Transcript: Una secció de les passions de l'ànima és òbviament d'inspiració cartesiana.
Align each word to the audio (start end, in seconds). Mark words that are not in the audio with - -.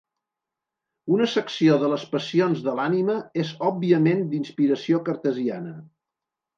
Una 1.17 1.27
secció 1.33 1.75
de 1.83 1.91
les 1.91 2.07
passions 2.15 2.65
de 2.69 2.75
l'ànima 2.81 3.21
és 3.45 3.55
òbviament 3.71 4.27
d'inspiració 4.35 5.07
cartesiana. 5.13 5.81